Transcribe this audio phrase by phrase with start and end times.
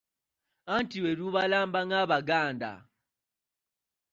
[0.75, 2.71] Anti lwe lubalamba ng'Abaganda.